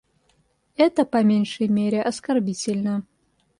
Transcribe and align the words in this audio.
Это, 0.77 1.05
по 1.05 1.21
меньшей 1.21 1.67
мере, 1.67 2.01
оскорбительно. 2.01 3.05